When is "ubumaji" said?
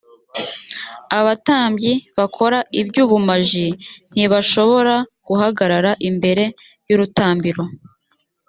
3.05-3.67